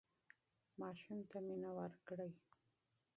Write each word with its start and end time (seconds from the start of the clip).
ماشوم 0.79 1.19
ته 1.29 1.37
مینه 1.47 1.71
ورکړه. 1.77 2.27